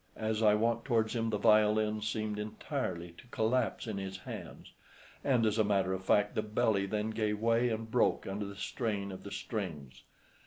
[0.17, 4.73] As I walked towards him the violin seemed entirely to collapse in his hands,
[5.23, 8.55] and, as a matter of fact, the belly then gave way and broke under the
[8.55, 10.01] strain of the strings.